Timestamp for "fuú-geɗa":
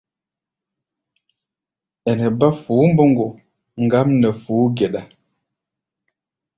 4.43-5.01